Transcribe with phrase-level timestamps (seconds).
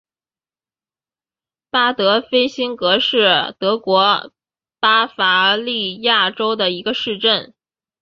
[1.69, 4.33] 巴德菲辛格是德国
[4.79, 7.53] 巴伐利亚州的一个市镇。